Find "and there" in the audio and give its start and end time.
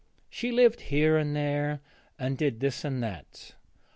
1.15-1.79